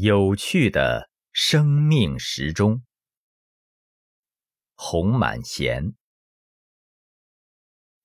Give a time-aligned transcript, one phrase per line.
[0.00, 2.84] 有趣的生命时钟。
[4.76, 5.96] 洪满贤。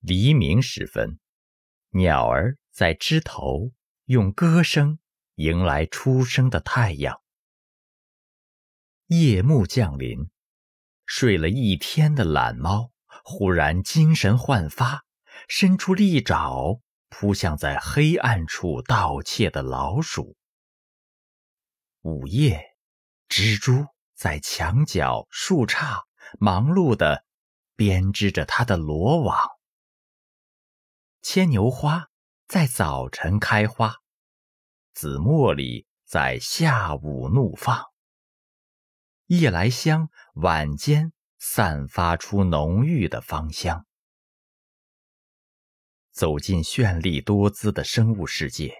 [0.00, 1.18] 黎明时分，
[1.90, 3.72] 鸟儿在枝头
[4.06, 5.00] 用歌声
[5.34, 7.20] 迎来初升的太阳。
[9.08, 10.30] 夜幕降临，
[11.04, 12.90] 睡了一天的懒猫
[13.22, 15.04] 忽然精神焕发，
[15.46, 16.80] 伸出利爪
[17.10, 20.38] 扑向在黑暗处盗窃的老鼠。
[22.04, 22.76] 午夜，
[23.28, 26.02] 蜘蛛在墙角、树杈
[26.40, 27.24] 忙碌地
[27.76, 29.38] 编织着它的罗网。
[31.20, 32.08] 牵牛花
[32.48, 33.98] 在早晨开花，
[34.92, 37.84] 紫茉莉在下午怒放。
[39.26, 43.86] 夜来香晚间散发出浓郁的芳香。
[46.10, 48.74] 走进绚丽多姿的生物世界，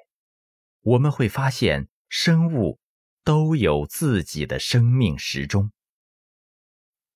[0.81, 2.82] 我们会发现生物。
[3.25, 5.71] 都有自己的生命时钟。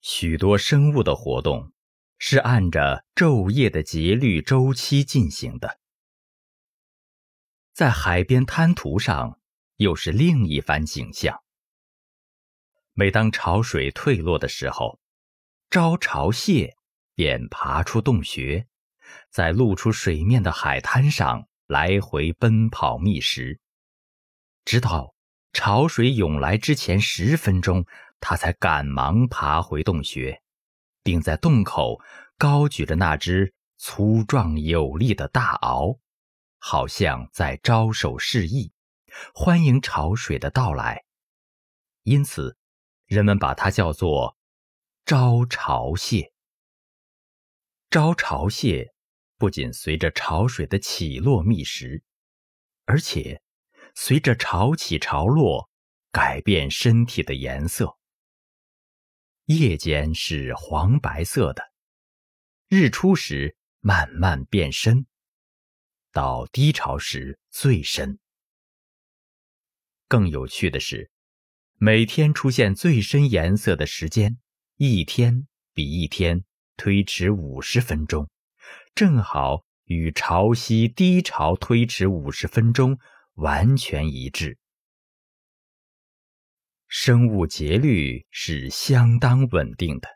[0.00, 1.72] 许多生物的活动
[2.19, 5.80] 是按着昼夜的节律周期进行的。
[7.72, 9.41] 在海边滩涂上，
[9.77, 11.42] 又是另一番景象。
[12.92, 15.00] 每当潮水退落的时候，
[15.69, 16.77] 招潮蟹
[17.14, 18.69] 便爬出洞穴，
[19.30, 23.58] 在露出水面的海滩上来回奔跑觅食，
[24.64, 25.16] 直到。
[25.56, 27.86] 潮水涌来之前十分钟，
[28.20, 30.42] 他才赶忙爬回洞穴，
[31.02, 31.98] 并在洞口
[32.36, 35.98] 高举着那只粗壮有力的大螯，
[36.58, 38.70] 好像在招手示意，
[39.32, 41.06] 欢迎潮水的到来。
[42.02, 42.58] 因此，
[43.06, 44.36] 人们把它叫做
[45.06, 46.34] “招潮蟹”。
[47.88, 48.92] 招潮蟹
[49.38, 52.04] 不仅随着潮水的起落觅食，
[52.84, 53.40] 而且。
[53.98, 55.70] 随着潮起潮落，
[56.12, 57.97] 改变身体的颜色。
[59.47, 61.73] 夜间是黄白色的，
[62.68, 65.07] 日出时慢慢变深，
[66.12, 68.18] 到低潮时最深。
[70.07, 71.11] 更有趣的是，
[71.78, 74.39] 每天出现最深颜色的时间，
[74.77, 76.45] 一天比一天
[76.77, 78.28] 推迟五十分钟，
[78.95, 82.98] 正好与潮汐低潮推迟五十分钟。
[83.36, 84.58] 完全一致。
[86.89, 90.08] 生物节律是相当稳定的，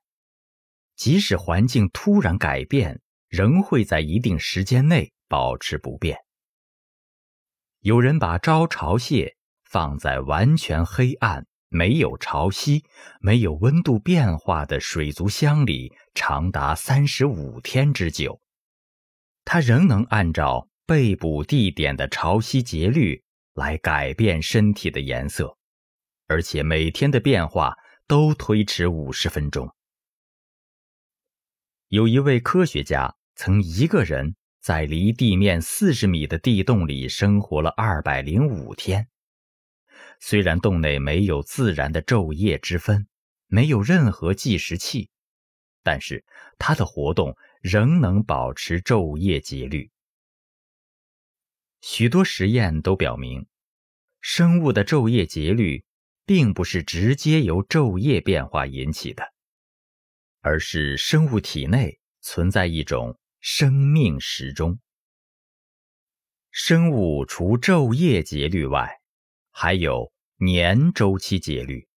[0.95, 6.19] 即使环境突然改变，仍会在一定时间内保持不变。
[7.81, 12.85] 有人把招潮蟹放在完全黑暗、没有潮汐、
[13.21, 18.41] 没有温度变化的水族箱里，长达三十五天之久，
[19.45, 20.70] 它仍能按照。
[20.91, 23.23] 被捕地点的潮汐节律
[23.55, 25.57] 来改变身体的颜色，
[26.27, 27.77] 而且每天的变化
[28.09, 29.73] 都推迟五十分钟。
[31.87, 39.07] 有一位科学家曾一个人在离地面四十米的地洞里生活了二百零五天。
[40.19, 43.07] 虽然洞内没有自然的昼夜之分，
[43.47, 45.09] 没有任何计时器，
[45.85, 46.25] 但是
[46.59, 49.89] 他的活动仍能保持昼夜节律。
[51.81, 53.47] 许多实验都表明，
[54.21, 55.85] 生物的昼夜节律
[56.27, 59.33] 并不是直接由昼夜变化引起的，
[60.41, 64.79] 而是生物体内存在一种生命时钟。
[66.51, 69.01] 生物除昼夜节律外，
[69.51, 71.89] 还有年周期节律。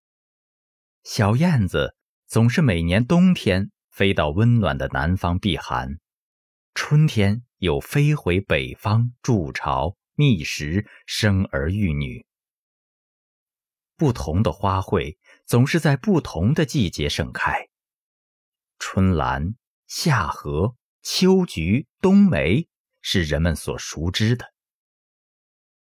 [1.03, 6.00] 小燕子总是每年冬天飞到温暖的南方避寒，
[6.73, 7.44] 春天。
[7.63, 12.25] 又飞回北方筑巢觅食，生儿育女。
[13.96, 15.16] 不同的花卉
[15.46, 17.69] 总是在不同的季节盛开。
[18.79, 19.56] 春兰、
[19.88, 22.68] 夏荷、秋菊、冬梅
[23.01, 24.53] 是人们所熟知的。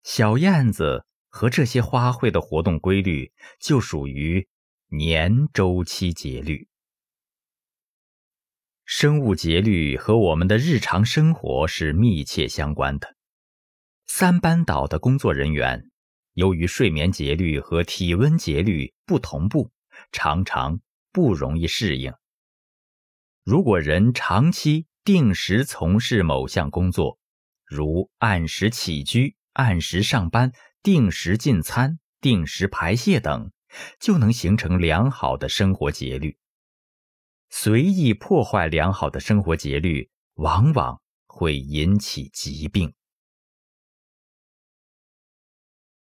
[0.04, 4.48] 小燕子和这些花卉的活动规律就属于
[4.90, 6.70] 年周期节律。
[8.94, 13.16] 生物节律和我们的日常生活是密切相关的。
[14.06, 15.90] 三班倒的工作人员，
[16.34, 19.72] 由于睡眠节律和体温节律不同步，
[20.12, 20.82] 常常
[21.14, 22.14] 不容易适应。
[23.46, 27.18] 如果人长期定时从事某项工作，
[27.66, 30.52] 如按时起居、按时上班、
[30.84, 33.54] 定时进餐、定时排泄等，
[34.02, 36.38] 就能形成良好的生活节律。
[37.52, 42.94] 随意破坏良好的生活节律，往往会引起疾病。